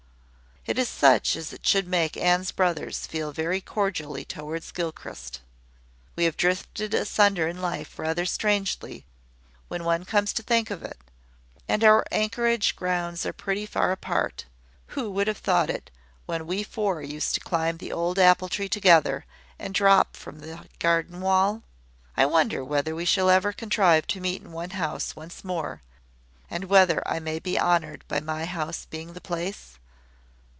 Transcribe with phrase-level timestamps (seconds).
[0.63, 5.39] It is such as should make Anne's brothers feel very cordially towards Gilchrist.
[6.15, 9.03] We have drifted asunder in life rather strangely,
[9.69, 10.99] when one comes to think of it;
[11.67, 14.45] and our anchorage grounds are pretty far apart.
[14.89, 15.89] Who would have thought it,
[16.27, 19.25] when we four used to climb the old apple tree together,
[19.57, 21.63] and drop down from the garden wall?
[22.15, 25.81] I wonder whether we shall ever contrive to meet in one house once more,
[26.51, 29.79] and whether I may be honoured by my house being the place?